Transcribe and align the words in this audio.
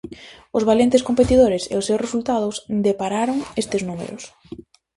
Os 0.57 0.63
valentes 0.69 1.05
competidores 1.09 1.63
e 1.73 1.75
os 1.79 1.85
seus 1.89 2.03
resultados 2.05 2.55
depararon 2.87 3.37
estes 3.61 3.81
números. 3.89 4.23